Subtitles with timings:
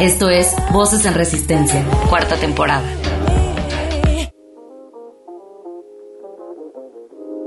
[0.00, 2.88] Esto es Voces en Resistencia, cuarta temporada.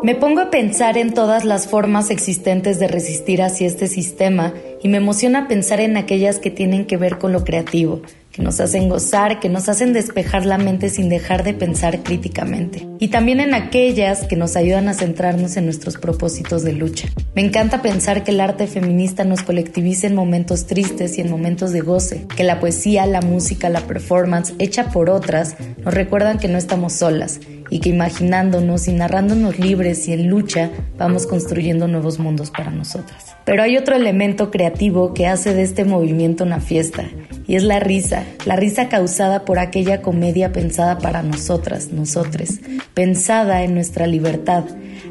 [0.03, 4.89] Me pongo a pensar en todas las formas existentes de resistir hacia este sistema y
[4.89, 8.01] me emociona pensar en aquellas que tienen que ver con lo creativo,
[8.31, 12.87] que nos hacen gozar, que nos hacen despejar la mente sin dejar de pensar críticamente.
[12.99, 17.09] Y también en aquellas que nos ayudan a centrarnos en nuestros propósitos de lucha.
[17.35, 21.71] Me encanta pensar que el arte feminista nos colectiviza en momentos tristes y en momentos
[21.71, 26.47] de goce, que la poesía, la música, la performance, hecha por otras, nos recuerdan que
[26.47, 27.39] no estamos solas
[27.71, 33.35] y que imaginándonos y narrándonos libres y en lucha vamos construyendo nuevos mundos para nosotras.
[33.45, 37.05] Pero hay otro elemento creativo que hace de este movimiento una fiesta
[37.47, 42.59] y es la risa, la risa causada por aquella comedia pensada para nosotras, nosotres,
[42.93, 44.63] pensada en nuestra libertad,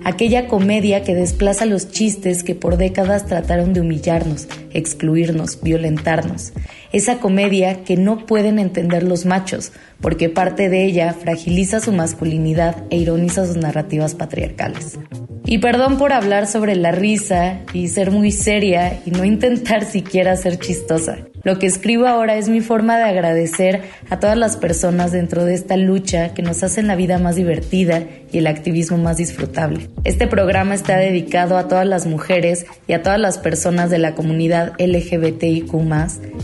[0.05, 6.53] aquella comedia que desplaza los chistes que por décadas trataron de humillarnos, excluirnos, violentarnos.
[6.93, 12.85] Esa comedia que no pueden entender los machos, porque parte de ella fragiliza su masculinidad
[12.91, 14.99] e ironiza sus narrativas patriarcales.
[15.47, 20.37] Y perdón por hablar sobre la risa y ser muy seria y no intentar siquiera
[20.37, 21.19] ser chistosa.
[21.43, 25.55] Lo que escribo ahora es mi forma de agradecer a todas las personas dentro de
[25.55, 29.89] esta lucha que nos hacen la vida más divertida y el activismo más disfrutable.
[30.05, 34.15] Este programa está dedicado a todas las mujeres y a todas las personas de la
[34.15, 35.73] comunidad LGBTIQ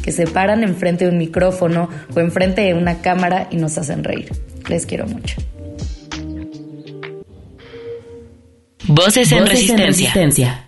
[0.02, 4.04] que se paran enfrente de un micrófono o enfrente de una cámara y nos hacen
[4.04, 4.30] reír.
[4.68, 5.36] Les quiero mucho.
[8.88, 10.65] Voces en, resistencia.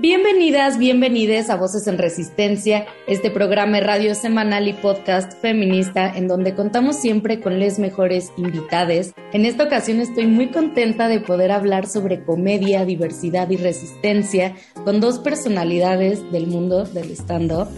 [0.00, 6.26] Bienvenidas, bienvenides a Voces en Resistencia, este programa de radio semanal y podcast feminista en
[6.26, 9.12] donde contamos siempre con les mejores invitades.
[9.34, 14.54] En esta ocasión estoy muy contenta de poder hablar sobre comedia, diversidad y resistencia
[14.86, 17.68] con dos personalidades del mundo del stand-up.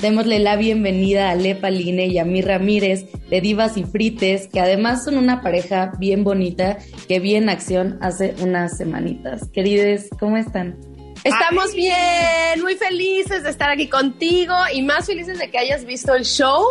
[0.00, 4.60] Démosle la bienvenida a Lepa Line y a Mi Ramírez de Divas y Frites, que
[4.60, 9.50] además son una pareja bien bonita que vi en acción hace unas semanitas.
[9.50, 10.95] Querides, ¿cómo están?
[11.26, 16.14] Estamos bien, muy felices de estar aquí contigo y más felices de que hayas visto
[16.14, 16.62] el show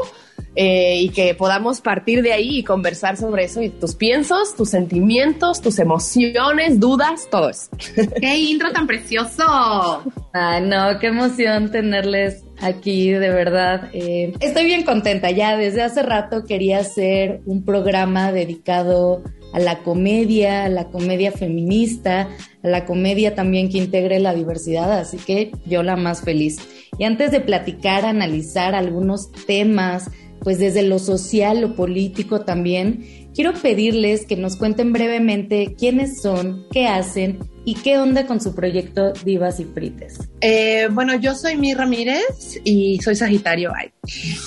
[0.56, 4.70] eh, y que podamos partir de ahí y conversar sobre eso y tus piensos, tus
[4.70, 7.70] sentimientos, tus emociones, dudas, todo eso.
[8.22, 10.04] ¡Qué intro tan precioso!
[10.32, 13.90] Ay, no, qué emoción tenerles aquí, de verdad.
[13.92, 19.22] Eh, estoy bien contenta, ya desde hace rato quería hacer un programa dedicado
[19.56, 22.28] a la comedia, a la comedia feminista,
[22.62, 26.58] a la comedia también que integre la diversidad, así que yo la más feliz.
[27.00, 30.12] Y antes de platicar, analizar algunos temas,
[30.42, 36.66] pues desde lo social, lo político también, quiero pedirles que nos cuenten brevemente quiénes son,
[36.70, 40.20] qué hacen y qué onda con su proyecto Divas y Frites.
[40.40, 43.74] Eh, bueno, yo soy Mi Ramírez y soy Sagitario.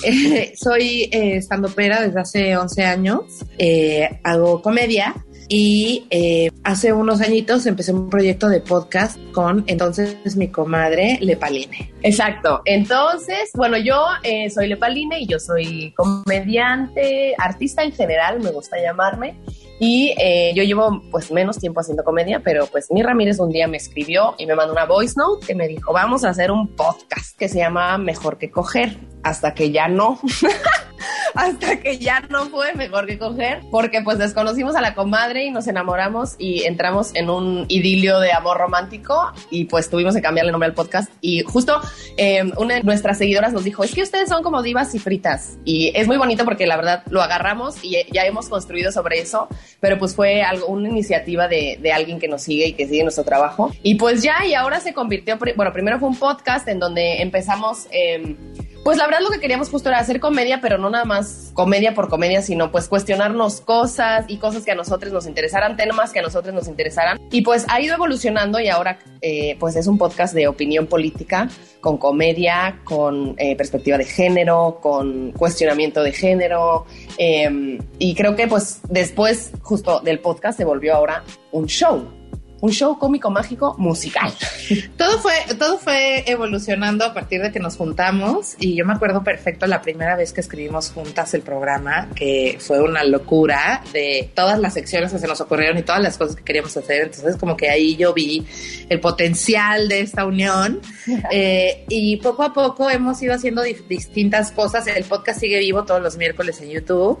[0.03, 3.21] Eh, soy eh, estandopera desde hace 11 años.
[3.57, 5.13] Eh, hago comedia
[5.51, 11.91] y eh, hace unos añitos empecé un proyecto de podcast con entonces mi comadre Lepaline.
[12.03, 12.61] Exacto.
[12.65, 18.77] Entonces, bueno, yo eh, soy Lepaline y yo soy comediante, artista en general, me gusta
[18.79, 19.35] llamarme.
[19.79, 23.67] Y eh, yo llevo pues menos tiempo haciendo comedia, pero pues mi Ramírez un día
[23.67, 26.67] me escribió y me mandó una voice note que me dijo, vamos a hacer un
[26.75, 30.19] podcast que se llama Mejor que Coger, hasta que ya no.
[31.35, 35.51] hasta que ya no fue mejor que coger, porque pues desconocimos a la comadre y
[35.51, 40.51] nos enamoramos y entramos en un idilio de amor romántico y pues tuvimos que cambiarle
[40.51, 41.11] nombre al podcast.
[41.21, 41.79] Y justo
[42.17, 45.57] eh, una de nuestras seguidoras nos dijo, es que ustedes son como divas y fritas.
[45.65, 49.47] Y es muy bonito porque la verdad lo agarramos y ya hemos construido sobre eso,
[49.79, 53.03] pero pues fue algo, una iniciativa de, de alguien que nos sigue y que sigue
[53.03, 53.71] nuestro trabajo.
[53.83, 57.87] Y pues ya, y ahora se convirtió, bueno, primero fue un podcast en donde empezamos...
[57.91, 58.35] Eh,
[58.83, 61.93] pues la verdad lo que queríamos justo era hacer comedia, pero no nada más comedia
[61.93, 66.19] por comedia, sino pues cuestionarnos cosas y cosas que a nosotros nos interesaran, temas que
[66.19, 67.19] a nosotros nos interesaran.
[67.31, 71.49] Y pues ha ido evolucionando y ahora eh, pues es un podcast de opinión política,
[71.81, 76.85] con comedia, con eh, perspectiva de género, con cuestionamiento de género.
[77.17, 82.18] Eh, y creo que pues después justo del podcast se volvió ahora un show
[82.61, 84.33] un show cómico mágico musical.
[84.97, 89.23] todo fue, todo fue evolucionando a partir de que nos juntamos y yo me acuerdo
[89.23, 94.59] perfecto la primera vez que escribimos juntas el programa, que fue una locura de todas
[94.59, 97.03] las secciones que se nos ocurrieron y todas las cosas que queríamos hacer.
[97.03, 98.45] Entonces como que ahí yo vi
[98.89, 100.81] el potencial de esta unión
[101.31, 104.87] eh, y poco a poco hemos ido haciendo distintas cosas.
[104.87, 107.19] El podcast sigue vivo todos los miércoles en YouTube.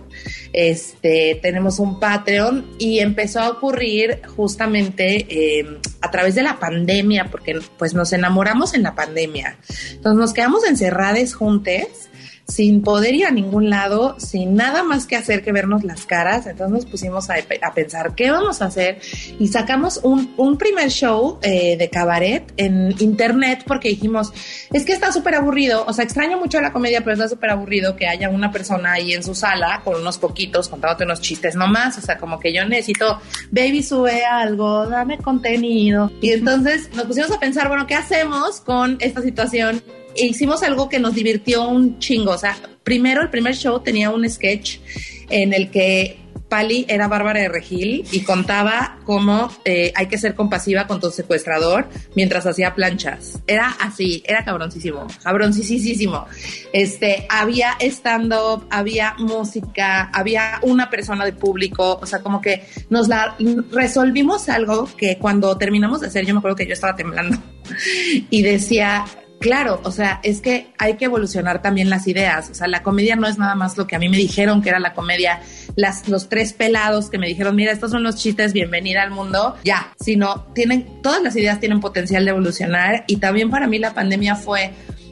[0.53, 7.29] Este, tenemos un Patreon y empezó a ocurrir justamente eh, a través de la pandemia,
[7.31, 9.57] porque pues nos enamoramos en la pandemia.
[9.91, 12.08] Entonces nos quedamos encerradas juntos
[12.49, 16.47] sin poder ir a ningún lado, sin nada más que hacer que vernos las caras.
[16.47, 17.35] Entonces nos pusimos a,
[17.73, 18.99] pensar qué vamos a hacer
[19.39, 24.33] y sacamos un, primer show eh, de cabaret en internet porque dijimos,
[24.73, 27.95] es que está súper aburrido, o sea, extraño mucho la comedia, pero está súper aburrido
[27.95, 31.97] que haya una persona ahí en su sala con unos poquitos contándote unos chistes nomás,
[31.97, 36.11] o sea, como que yo necesito, baby, sube algo, dame contenido.
[36.19, 39.81] Y entonces nos pusimos a pensar, bueno, ¿qué hacemos con esta situación?
[40.15, 42.31] Hicimos algo que nos divirtió un chingo.
[42.31, 44.79] O sea, primero, el primer show tenía un sketch
[45.29, 46.17] en el que
[46.49, 51.11] Pali era Bárbara de Regil y contaba cómo eh, hay que ser compasiva con tu
[51.11, 53.39] secuestrador mientras hacía planchas.
[53.45, 56.25] Era así, era cabroncísimo, cabroncísimo.
[56.73, 63.07] Este, había stand-up, había música, había una persona de público, o sea, como que nos
[63.07, 63.35] la
[63.71, 67.37] resolvimos algo que cuando terminamos de hacer, yo me acuerdo que yo estaba temblando
[68.29, 69.05] y decía,
[69.39, 72.49] Claro, o sea, es que hay que evolucionar también las ideas.
[72.49, 74.69] O sea, la comedia no es nada más lo que a mí me dijeron que
[74.69, 75.41] era la comedia,
[75.75, 79.55] las, los tres pelados que me dijeron, mira, estos son los chistes, bienvenida al mundo,
[79.63, 83.93] ya, sino tienen, todas las ideas tienen potencial de evolucionar y también para mí la
[83.93, 84.71] pandemia fue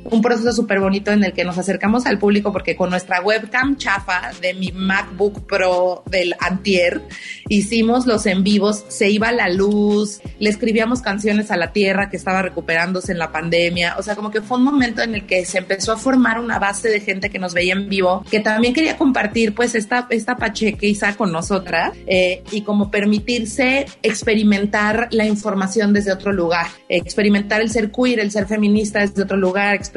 [0.09, 3.77] un proceso súper bonito en el que nos acercamos al público porque con nuestra webcam
[3.77, 7.01] chafa de mi MacBook Pro del Antier
[7.49, 12.17] hicimos los en vivos, se iba la luz, le escribíamos canciones a la tierra que
[12.17, 15.45] estaba recuperándose en la pandemia, o sea, como que fue un momento en el que
[15.45, 18.73] se empezó a formar una base de gente que nos veía en vivo, que también
[18.73, 25.93] quería compartir pues esta, esta pachequiza con nosotras eh, y como permitirse experimentar la información
[25.93, 29.96] desde otro lugar, experimentar el ser queer, el ser feminista desde otro lugar, experimentar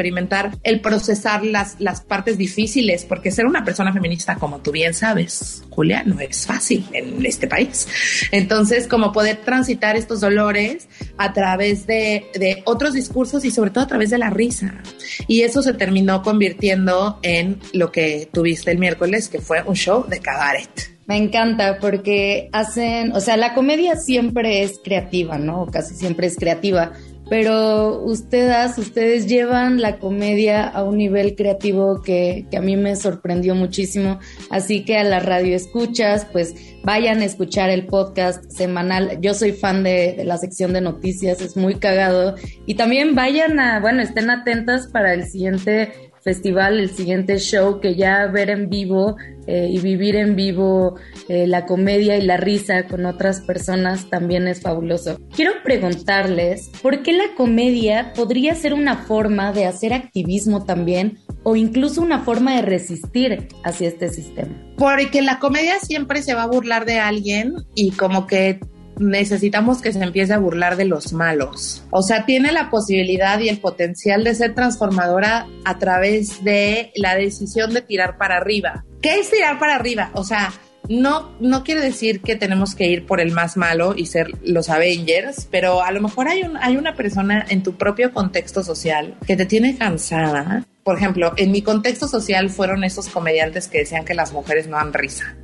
[0.62, 5.64] el procesar las, las partes difíciles, porque ser una persona feminista, como tú bien sabes,
[5.70, 7.86] Julia, no es fácil en este país.
[8.32, 10.88] Entonces, como poder transitar estos dolores
[11.18, 14.82] a través de, de otros discursos y sobre todo a través de la risa.
[15.26, 20.06] Y eso se terminó convirtiendo en lo que tuviste el miércoles, que fue un show
[20.08, 21.00] de cabaret.
[21.10, 25.66] Me encanta porque hacen, o sea, la comedia siempre es creativa, ¿no?
[25.66, 26.92] Casi siempre es creativa,
[27.30, 32.96] pero ustedes, ustedes llevan la comedia a un nivel creativo que, que, a mí me
[32.96, 34.18] sorprendió muchísimo.
[34.50, 39.20] Así que a la radio escuchas, pues vayan a escuchar el podcast semanal.
[39.20, 42.34] Yo soy fan de, de la sección de noticias, es muy cagado.
[42.66, 47.94] Y también vayan a, bueno, estén atentas para el siguiente festival, el siguiente show, que
[47.94, 50.96] ya ver en vivo eh, y vivir en vivo
[51.28, 55.18] eh, la comedia y la risa con otras personas también es fabuloso.
[55.34, 61.56] Quiero preguntarles, ¿por qué la comedia podría ser una forma de hacer activismo también o
[61.56, 64.54] incluso una forma de resistir hacia este sistema?
[64.76, 68.60] Porque la comedia siempre se va a burlar de alguien y como que
[69.00, 71.82] necesitamos que se empiece a burlar de los malos.
[71.90, 77.16] O sea, tiene la posibilidad y el potencial de ser transformadora a través de la
[77.16, 78.84] decisión de tirar para arriba.
[79.02, 80.10] ¿Qué es tirar para arriba?
[80.14, 80.52] O sea,
[80.88, 84.68] no, no quiere decir que tenemos que ir por el más malo y ser los
[84.68, 89.16] Avengers, pero a lo mejor hay, un, hay una persona en tu propio contexto social
[89.26, 90.64] que te tiene cansada.
[90.82, 94.76] Por ejemplo, en mi contexto social fueron esos comediantes que decían que las mujeres no
[94.76, 95.36] dan risa.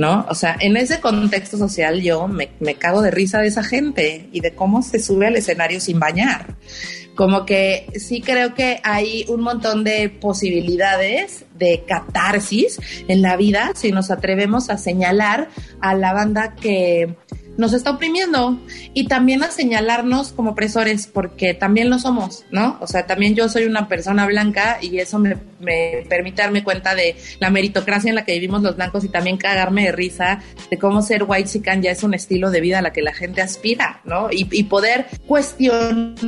[0.00, 0.24] ¿No?
[0.30, 4.30] O sea, en ese contexto social yo me, me cago de risa de esa gente
[4.32, 6.56] y de cómo se sube al escenario sin bañar.
[7.14, 13.72] Como que sí creo que hay un montón de posibilidades de catarsis en la vida
[13.74, 15.50] si nos atrevemos a señalar
[15.82, 17.16] a la banda que
[17.60, 18.58] nos está oprimiendo
[18.94, 22.78] y también a señalarnos como opresores porque también lo somos, ¿no?
[22.80, 25.36] O sea, también yo soy una persona blanca y eso me,
[26.08, 29.84] permite darme cuenta de la meritocracia en la que vivimos los blancos y también cagarme
[29.84, 30.40] de risa
[30.70, 33.12] de cómo ser white chican ya es un estilo de vida a la que la
[33.12, 34.30] gente aspira, ¿no?
[34.32, 36.20] Y, y poder cuestionar,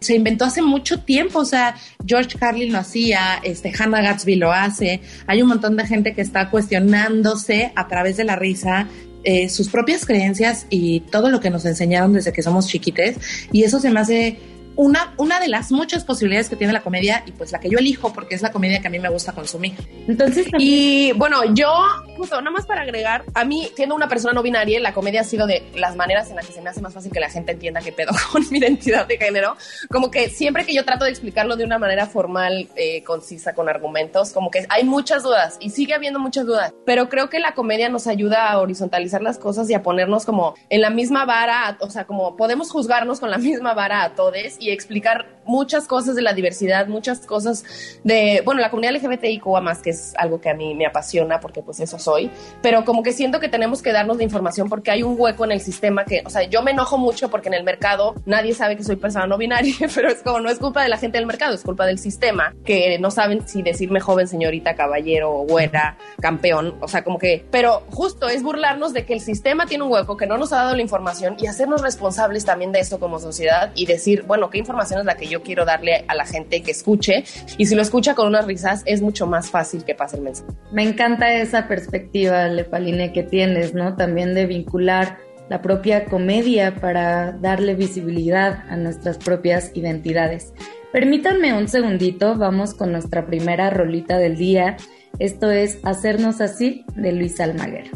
[0.00, 4.52] se inventó hace mucho tiempo, o sea, George Carlin lo hacía, este, Hannah Gatsby lo
[4.52, 8.88] hace, hay un montón de gente que está cuestionándose a través de la risa
[9.24, 13.16] eh, sus propias creencias y todo lo que nos enseñaron desde que somos chiquites
[13.52, 14.38] y eso se me hace
[14.76, 17.78] una, una de las muchas posibilidades que tiene la comedia y pues la que yo
[17.78, 19.74] elijo porque es la comedia que a mí me gusta consumir.
[20.08, 21.72] Entonces, y bueno, yo,
[22.16, 25.24] justo, nada más para agregar, a mí, siendo una persona no binaria, la comedia ha
[25.24, 27.52] sido de las maneras en las que se me hace más fácil que la gente
[27.52, 29.56] entienda qué pedo con mi identidad de género.
[29.90, 33.68] Como que siempre que yo trato de explicarlo de una manera formal, eh, concisa, con
[33.68, 37.54] argumentos, como que hay muchas dudas y sigue habiendo muchas dudas, pero creo que la
[37.54, 41.76] comedia nos ayuda a horizontalizar las cosas y a ponernos como en la misma vara,
[41.80, 46.14] o sea, como podemos juzgarnos con la misma vara a todos y explicar muchas cosas
[46.14, 47.64] de la diversidad, muchas cosas
[48.02, 51.62] de, bueno, la comunidad LGBTIQ más, que es algo que a mí me apasiona porque
[51.62, 52.30] pues eso soy,
[52.62, 55.52] pero como que siento que tenemos que darnos de información porque hay un hueco en
[55.52, 58.76] el sistema que, o sea, yo me enojo mucho porque en el mercado nadie sabe
[58.76, 61.26] que soy persona no binaria, pero es como no es culpa de la gente del
[61.26, 66.76] mercado, es culpa del sistema, que no saben si decirme joven, señorita, caballero, güera, campeón,
[66.80, 70.16] o sea, como que, pero justo es burlarnos de que el sistema tiene un hueco,
[70.16, 73.72] que no nos ha dado la información y hacernos responsables también de esto como sociedad
[73.74, 76.70] y decir, bueno, ¿qué información es la que yo quiero darle a la gente que
[76.70, 77.24] escuche?
[77.58, 80.48] Y si lo escucha con unas risas, es mucho más fácil que pase el mensaje.
[80.72, 83.96] Me encanta esa perspectiva, Lepaline, que tienes, ¿no?
[83.96, 85.18] También de vincular
[85.50, 90.54] la propia comedia para darle visibilidad a nuestras propias identidades.
[90.92, 94.76] Permítanme un segundito, vamos con nuestra primera rolita del día.
[95.18, 97.90] Esto es Hacernos así de Luis Almaguer.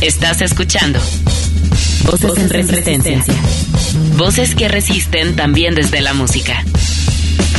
[0.00, 0.98] Estás escuchando
[2.04, 3.24] Voces, en resistencia.
[4.16, 6.64] Voces que resisten también desde la música.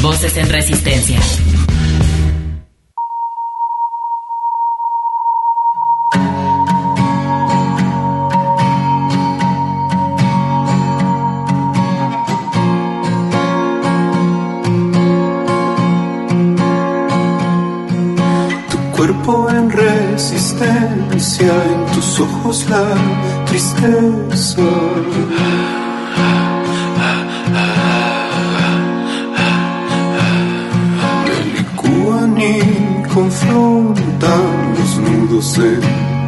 [0.01, 1.19] Voces en resistencia.
[21.39, 22.95] en tus ojos la
[23.53, 24.61] tristeza.
[31.25, 35.81] Me licúan y confrontan los nudos en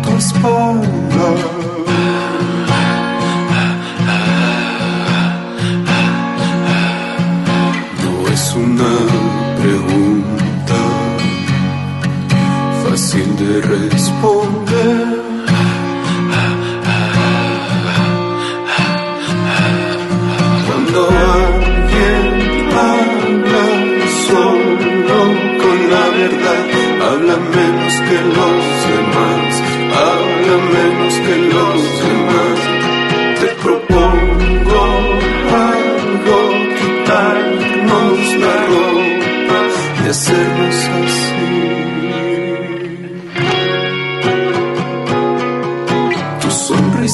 [0.03, 1.54] tu espalda.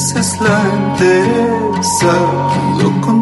[0.02, 2.14] Sonrisa es la entereza,
[3.00, 3.21] con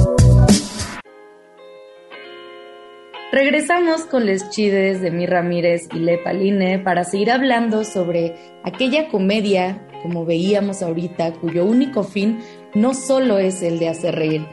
[3.31, 9.07] Regresamos con les chides de Mi Ramírez y Le Paline para seguir hablando sobre aquella
[9.07, 12.39] comedia como veíamos ahorita, cuyo único fin
[12.73, 14.45] no solo es el de hacer reír.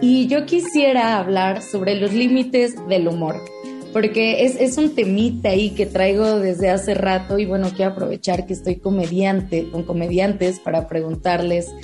[0.00, 3.36] Y yo quisiera hablar sobre los límites del humor,
[3.92, 8.52] porque es, un temita ahí que traigo desde hace rato y bueno, quiero aprovechar que
[8.52, 11.74] estoy comediante, con comediantes para preguntarles,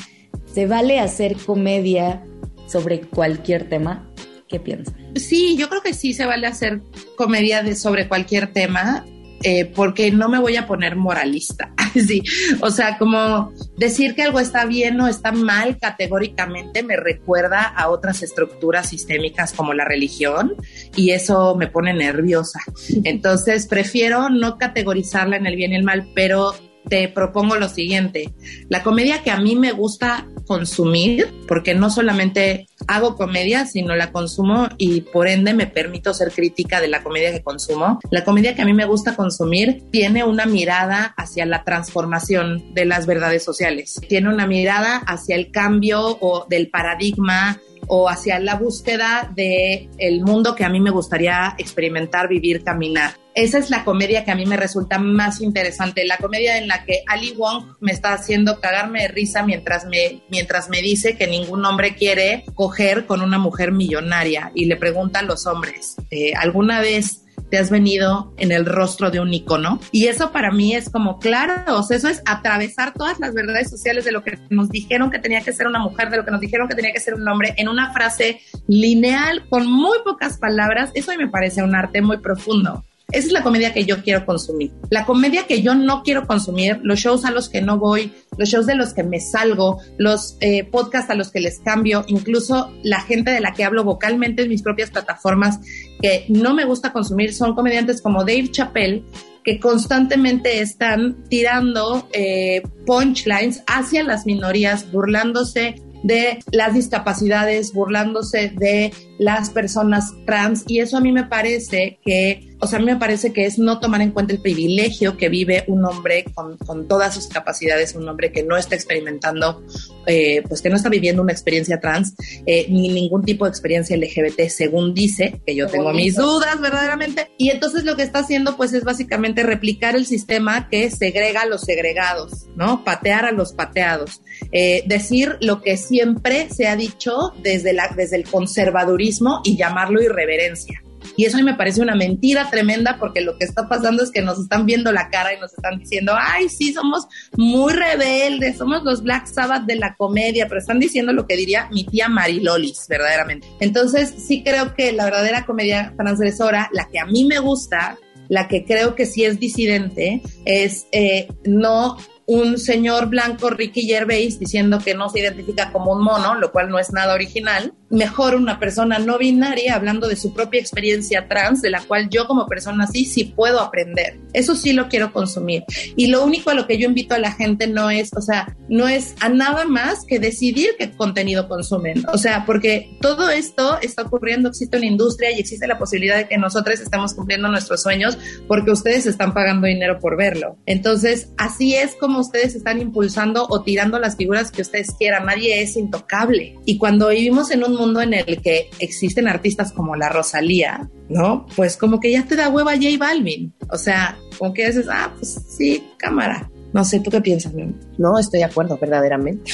[0.46, 2.22] ¿se vale hacer comedia
[2.66, 4.10] sobre cualquier tema?
[4.48, 4.94] ¿Qué piensan?
[5.16, 6.82] Sí, yo creo que sí se vale hacer
[7.16, 9.04] comedia de, sobre cualquier tema
[9.46, 11.70] eh, porque no me voy a poner moralista.
[11.92, 12.22] sí,
[12.60, 17.90] o sea, como decir que algo está bien o está mal categóricamente me recuerda a
[17.90, 20.54] otras estructuras sistémicas como la religión
[20.96, 22.60] y eso me pone nerviosa.
[23.04, 26.54] Entonces, prefiero no categorizarla en el bien y el mal, pero
[26.88, 28.32] te propongo lo siguiente.
[28.68, 34.12] La comedia que a mí me gusta consumir, porque no solamente hago comedia, sino la
[34.12, 37.98] consumo y por ende me permito ser crítica de la comedia que consumo.
[38.10, 42.84] La comedia que a mí me gusta consumir tiene una mirada hacia la transformación de
[42.84, 44.00] las verdades sociales.
[44.08, 50.22] Tiene una mirada hacia el cambio o del paradigma o hacia la búsqueda de el
[50.22, 53.23] mundo que a mí me gustaría experimentar, vivir, caminar.
[53.34, 56.84] Esa es la comedia que a mí me resulta más interesante, la comedia en la
[56.84, 61.26] que Ali Wong me está haciendo cagarme de risa mientras me, mientras me dice que
[61.26, 66.32] ningún hombre quiere coger con una mujer millonaria y le pregunta a los hombres, eh,
[66.34, 69.78] ¿alguna vez te has venido en el rostro de un icono.
[69.92, 73.70] Y eso para mí es como, claro, o sea, eso es atravesar todas las verdades
[73.70, 76.30] sociales de lo que nos dijeron que tenía que ser una mujer, de lo que
[76.30, 80.38] nos dijeron que tenía que ser un hombre, en una frase lineal con muy pocas
[80.38, 80.90] palabras.
[80.94, 82.84] Eso me parece un arte muy profundo.
[83.12, 84.72] Esa es la comedia que yo quiero consumir.
[84.90, 88.48] La comedia que yo no quiero consumir, los shows a los que no voy, los
[88.48, 92.72] shows de los que me salgo, los eh, podcasts a los que les cambio, incluso
[92.82, 95.60] la gente de la que hablo vocalmente en mis propias plataformas
[96.00, 99.04] que no me gusta consumir son comediantes como Dave Chappelle,
[99.44, 108.92] que constantemente están tirando eh, punchlines hacia las minorías, burlándose de las discapacidades, burlándose de
[109.18, 112.96] las personas trans y eso a mí me parece que o sea, a mí me
[112.96, 116.88] parece que es no tomar en cuenta el privilegio que vive un hombre con, con
[116.88, 119.62] todas sus capacidades, un hombre que no está experimentando,
[120.06, 122.14] eh, pues que no está viviendo una experiencia trans,
[122.46, 127.30] eh, ni ningún tipo de experiencia LGBT, según dice, que yo tengo mis dudas verdaderamente.
[127.38, 131.46] Y entonces lo que está haciendo, pues es básicamente replicar el sistema que segrega a
[131.46, 132.84] los segregados, ¿no?
[132.84, 134.22] Patear a los pateados.
[134.52, 140.02] Eh, decir lo que siempre se ha dicho desde, la, desde el conservadurismo y llamarlo
[140.02, 140.82] irreverencia.
[141.16, 144.10] Y eso a mí me parece una mentira tremenda porque lo que está pasando es
[144.10, 147.06] que nos están viendo la cara y nos están diciendo, ay, sí, somos
[147.36, 151.68] muy rebeldes, somos los Black Sabbath de la comedia, pero están diciendo lo que diría
[151.70, 153.46] mi tía Marilolis, verdaderamente.
[153.60, 157.98] Entonces, sí creo que la verdadera comedia transgresora, la que a mí me gusta,
[158.28, 164.38] la que creo que sí es disidente, es eh, no un señor blanco, Ricky Gervais,
[164.38, 168.34] diciendo que no se identifica como un mono, lo cual no es nada original, mejor
[168.34, 172.46] una persona no binaria hablando de su propia experiencia trans, de la cual yo como
[172.46, 174.18] persona sí, sí puedo aprender.
[174.32, 175.64] Eso sí lo quiero consumir.
[175.96, 178.56] Y lo único a lo que yo invito a la gente no es, o sea,
[178.68, 182.04] no es a nada más que decidir qué contenido consumen.
[182.12, 186.28] O sea, porque todo esto está ocurriendo, existe una industria y existe la posibilidad de
[186.28, 190.56] que nosotros estemos cumpliendo nuestros sueños porque ustedes están pagando dinero por verlo.
[190.66, 195.26] Entonces, así es como ustedes están impulsando o tirando las figuras que ustedes quieran.
[195.26, 196.58] Nadie es intocable.
[196.64, 201.46] Y cuando vivimos en un mundo en el que existen artistas como la Rosalía, ¿no?
[201.56, 203.54] Pues como que ya te da hueva J Balvin.
[203.70, 206.50] O sea, como que dices, ah, pues sí, cámara.
[206.72, 207.52] No sé, ¿tú qué piensas?
[207.98, 209.52] No, estoy de acuerdo, verdaderamente.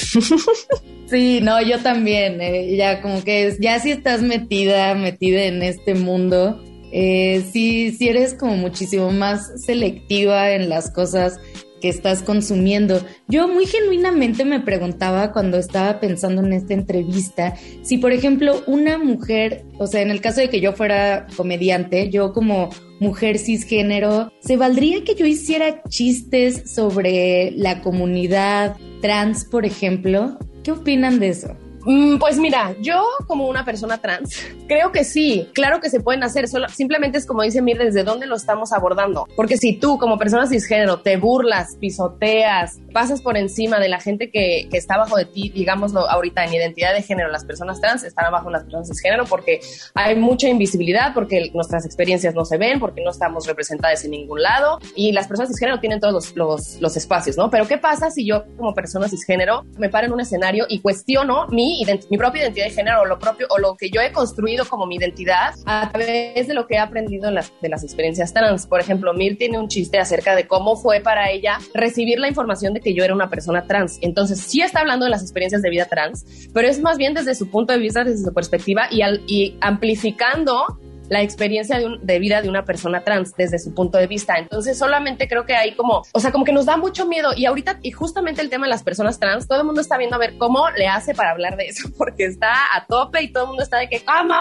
[1.05, 2.41] sí, no, yo también.
[2.41, 6.59] Eh, ya como que ya si estás metida, metida en este mundo,
[6.91, 11.39] eh, sí, sí eres como muchísimo más selectiva en las cosas
[11.81, 13.01] que estás consumiendo.
[13.27, 18.97] Yo muy genuinamente me preguntaba cuando estaba pensando en esta entrevista si, por ejemplo, una
[18.97, 24.31] mujer, o sea, en el caso de que yo fuera comediante, yo como mujer cisgénero,
[24.39, 30.37] ¿se valdría que yo hiciera chistes sobre la comunidad trans, por ejemplo?
[30.63, 31.57] ¿Qué opinan de eso?
[31.85, 36.23] Mm, pues mira, yo como una persona trans, creo que sí, claro que se pueden
[36.23, 39.27] hacer, solo, simplemente es como dice Mir, desde dónde lo estamos abordando.
[39.35, 44.29] Porque si tú como persona cisgénero te burlas, pisoteas, pasas por encima de la gente
[44.29, 48.03] que, que está abajo de ti, digámoslo ahorita en identidad de género, las personas trans
[48.03, 49.61] están abajo de las personas cisgénero porque
[49.93, 54.41] hay mucha invisibilidad, porque nuestras experiencias no se ven, porque no estamos representadas en ningún
[54.41, 57.49] lado y las personas cisgénero tienen todos los, los, los espacios, ¿no?
[57.49, 61.47] Pero ¿qué pasa si yo como persona cisgénero me paro en un escenario y cuestiono
[61.47, 61.70] mi
[62.09, 64.85] mi, propia identidad de género o lo propio o lo que yo he construido como
[64.85, 68.67] mi identidad a través de lo que he aprendido en las, de las experiencias trans.
[68.67, 72.73] Por ejemplo, Mir tiene un chiste acerca de cómo fue para ella recibir la información
[72.73, 73.97] de que yo era una persona trans.
[74.01, 77.35] Entonces, sí está hablando de las experiencias de vida trans, pero es más bien desde
[77.35, 80.65] su punto de vista, desde su perspectiva y, al, y amplificando
[81.11, 84.37] la experiencia de, vida de una persona trans desde su punto de vista.
[84.37, 87.45] Entonces solamente creo que hay como, o sea, como que nos da mucho miedo y
[87.45, 90.19] ahorita, y justamente el tema de las personas trans, todo el mundo está viendo a
[90.19, 93.47] ver cómo le hace para hablar de eso, porque está a tope y todo el
[93.49, 94.35] mundo está de que, ¿cómo?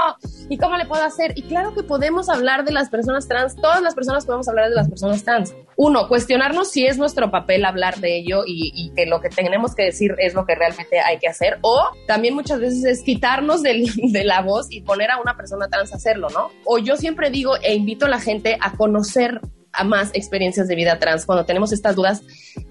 [0.48, 1.32] ¿Y cómo le puedo hacer?
[1.34, 4.76] Y claro que podemos hablar de las personas trans, todas las personas podemos hablar de
[4.76, 5.52] las personas trans.
[5.76, 9.84] Uno, cuestionarnos si es nuestro papel hablar de ello y, que lo que tenemos que
[9.84, 11.58] decir es lo que realmente hay que hacer.
[11.62, 15.92] O también muchas veces es quitarnos de la voz y poner a una persona trans
[15.92, 16.50] a hacerlo, ¿no?
[16.64, 19.40] O yo siempre digo e invito a la gente a conocer
[19.72, 21.26] a más experiencias de vida trans.
[21.26, 22.22] Cuando tenemos estas dudas,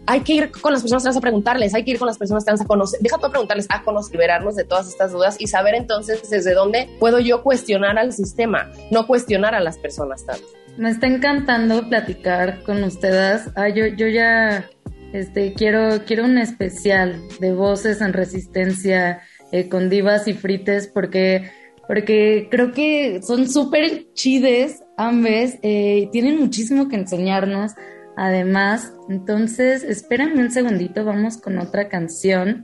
[0.05, 2.45] hay que ir con las personas trans a preguntarles, hay que ir con las personas
[2.45, 5.75] trans a conocer, deja tú preguntarles, a conocer, liberarnos de todas estas dudas y saber
[5.75, 10.43] entonces desde dónde puedo yo cuestionar al sistema, no cuestionar a las personas trans.
[10.77, 13.49] Me está encantando platicar con ustedes.
[13.55, 14.69] Ah, yo, yo ya
[15.13, 19.21] este, quiero, quiero un especial de voces en resistencia
[19.51, 21.51] eh, con divas y frites porque
[21.89, 27.71] porque creo que son súper chides ambas, eh, tienen muchísimo que enseñarnos
[28.15, 28.93] además.
[29.09, 32.63] Entonces, espérame un segundito, vamos con otra canción.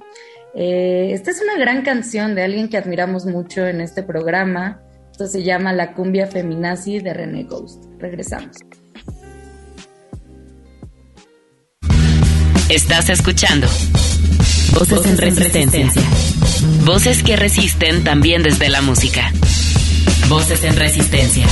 [0.54, 4.80] Eh, esta es una gran canción de alguien que admiramos mucho en este programa.
[5.12, 7.84] Esto se llama La cumbia feminazi de René Ghost.
[7.98, 8.58] Regresamos.
[12.70, 13.66] Estás escuchando
[14.76, 15.92] Voces, en resistencia.
[16.84, 19.32] Voces que resisten también desde la música.
[20.28, 21.46] Voces en resistencia.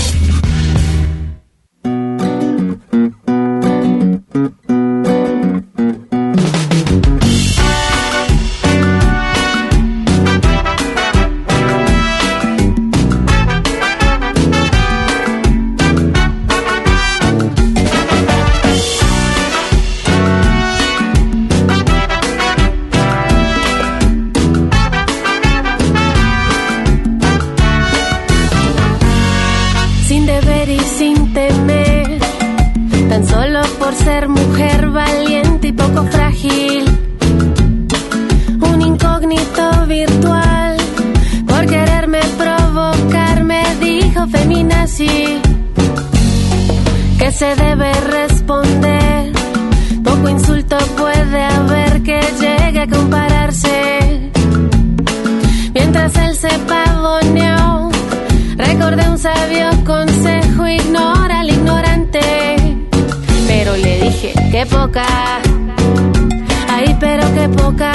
[67.43, 67.91] época.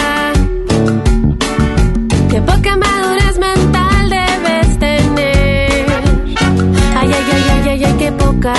[2.31, 5.87] Qué poca madurez mental debes tener.
[6.97, 8.55] Ay, ay, ay, ay, ay, ay, qué poca.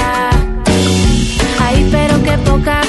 [1.60, 2.89] Ay, pero qué poca.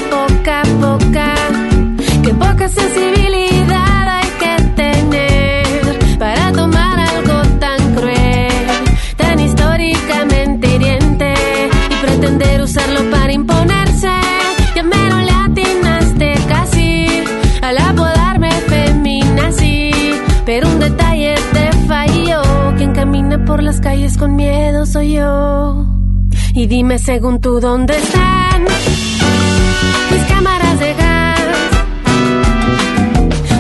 [26.99, 31.40] Según tú dónde están mis cámaras de gas,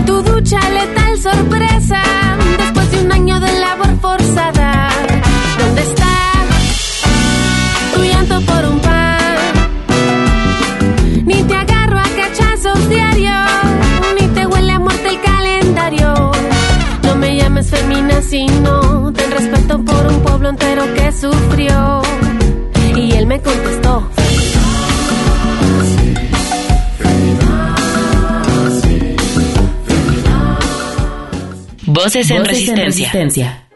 [0.04, 2.02] tu ducha letal sorpresa
[2.58, 4.90] después de un año de labor forzada.
[5.58, 6.12] ¿Dónde está
[7.94, 9.26] tu llanto por un pan?
[11.24, 13.50] Ni te agarro a cachazos diarios,
[14.20, 16.32] ni te huele a muerte el calendario.
[17.04, 21.89] No me llames femina si no ten respeto por un pueblo entero que sufrió
[23.30, 24.10] me contestó.
[31.86, 33.68] Voces en, resistencia.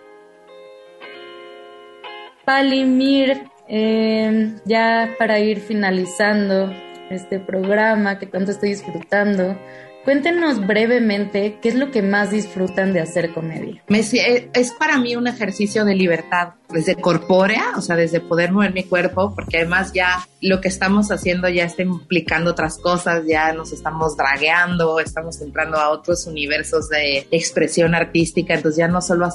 [2.44, 6.72] Palimir, eh, ya para ir finalizando
[7.10, 9.56] este programa que tanto estoy disfrutando,
[10.04, 13.82] Cuéntenos brevemente qué es lo que más disfrutan de hacer comedia.
[13.88, 18.74] Eh, es para mí un ejercicio de libertad, desde corpórea, o sea, desde poder mover
[18.74, 23.52] mi cuerpo, porque además ya lo que estamos haciendo ya está implicando otras cosas, ya
[23.52, 29.28] nos estamos dragueando, estamos entrando a otros universos de expresión artística, entonces ya no solo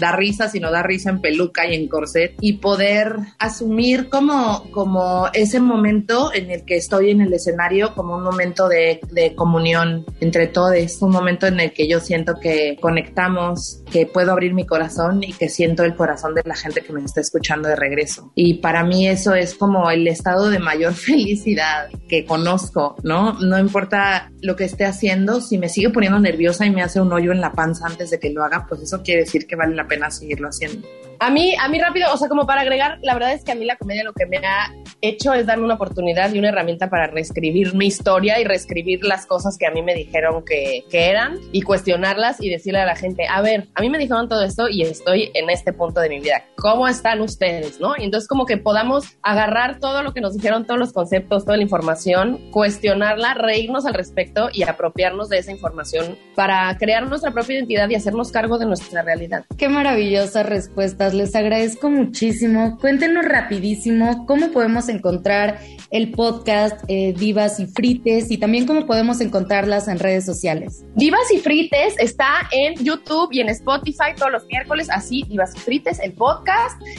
[0.00, 5.28] da risa, sino da risa en peluca y en corset, y poder asumir como, como
[5.32, 10.04] ese momento en el que estoy en el escenario como un momento de, de comunión
[10.20, 10.64] entre todos.
[11.00, 15.32] Un momento en el que yo siento que conectamos, que puedo abrir mi corazón y
[15.32, 18.32] que siento el corazón de la gente que me está escuchando de regreso.
[18.34, 23.34] Y para mí eso es como el estado de mayor felicidad que conozco, ¿no?
[23.40, 27.12] No importa lo que esté haciendo, si me sigue poniendo nerviosa y me hace un
[27.12, 29.74] hoyo en la panza antes de que lo haga, pues eso quiere decir que vale
[29.74, 30.86] la pena seguirlo haciendo.
[31.20, 33.54] A mí, a mí rápido, o sea, como para agregar, la verdad es que a
[33.54, 36.90] mí la comedia lo que me ha hecho es darme una oportunidad y una herramienta
[36.90, 41.08] para reescribir mi historia y reescribir las cosas que a mí me dijeron que, que
[41.08, 44.44] eran y cuestionarlas y decirle a la gente, a ver, a mí me dijeron todo
[44.44, 46.44] esto y estoy en este punto de mi vida.
[46.56, 47.80] ¿Cómo están ustedes?
[47.80, 47.94] ¿No?
[47.98, 51.56] Y entonces como que podamos agarrar todo lo que nos dijeron, todos los conceptos, toda
[51.56, 57.56] la información, cuestionarla, reírnos al respecto y apropiarnos de esa información para crear nuestra propia
[57.56, 59.44] identidad y hacernos cargo de nuestra realidad.
[59.56, 62.78] Qué maravillosas respuestas, les agradezco muchísimo.
[62.80, 65.58] Cuéntenos rapidísimo cómo podemos encontrar
[65.90, 70.84] el podcast eh, Divas y Frites y también cómo podemos encontrarlas en redes sociales.
[70.94, 75.58] Divas y Frites está en YouTube y en Spotify todos los miércoles, así Divas y
[75.58, 76.43] Frites, el podcast.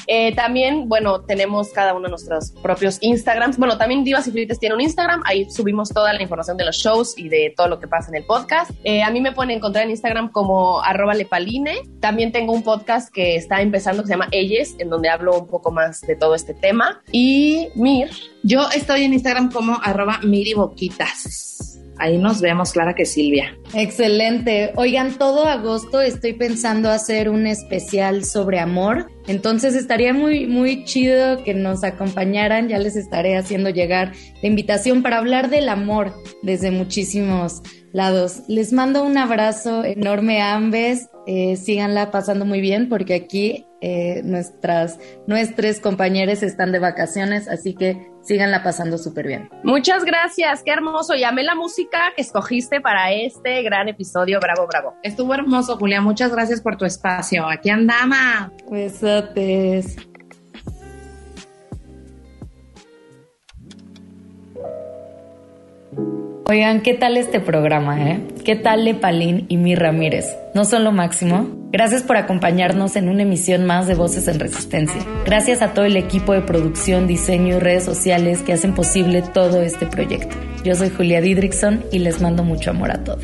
[0.08, 3.58] Eh, también, bueno, tenemos cada uno de nuestros propios Instagrams.
[3.58, 6.78] Bueno, también Divas y Frites tiene un Instagram, ahí subimos toda la información de los
[6.78, 8.72] shows y de todo lo que pasa en el podcast.
[8.84, 12.00] Eh, a mí me pueden encontrar en Instagram como arroba lepaline.
[12.00, 15.48] También tengo un podcast que está empezando que se llama Elles, en donde hablo un
[15.48, 17.02] poco más de todo este tema.
[17.12, 18.10] Y Mir.
[18.44, 21.75] Yo estoy en Instagram como arroba miriboquitas.
[21.98, 23.58] Ahí nos vemos, Clara que Silvia.
[23.74, 24.74] Excelente.
[24.76, 29.08] Oigan, todo agosto estoy pensando hacer un especial sobre amor.
[29.28, 32.68] Entonces estaría muy, muy chido que nos acompañaran.
[32.68, 37.62] Ya les estaré haciendo llegar la invitación para hablar del amor desde muchísimos
[37.96, 38.44] lados.
[38.48, 41.10] Les mando un abrazo enorme a ambes.
[41.28, 47.74] Eh, síganla pasando muy bien porque aquí eh, nuestras, nuestros compañeros están de vacaciones, así
[47.74, 49.50] que síganla pasando súper bien.
[49.64, 51.16] Muchas gracias, qué hermoso.
[51.16, 54.40] Llamé la música que escogiste para este gran episodio.
[54.40, 54.96] Bravo, bravo.
[55.02, 56.02] Estuvo hermoso, Julia.
[56.02, 57.48] Muchas gracias por tu espacio.
[57.48, 58.52] Aquí andamos.
[58.70, 59.96] Besotes.
[66.48, 68.22] Oigan, ¿qué tal este programa, eh?
[68.44, 70.28] ¿Qué tal Lepalín y Mi Ramírez?
[70.54, 71.50] ¿No son lo máximo?
[71.72, 75.02] Gracias por acompañarnos en una emisión más de Voces en Resistencia.
[75.26, 79.64] Gracias a todo el equipo de producción, diseño y redes sociales que hacen posible todo
[79.64, 80.36] este proyecto.
[80.64, 83.24] Yo soy Julia Didrickson y les mando mucho amor a todos.